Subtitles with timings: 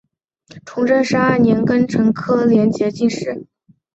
[0.65, 3.45] 崇祯十二年庚辰科联捷进士。